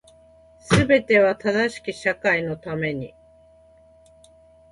[0.71, 3.13] 全ては正しき社会のために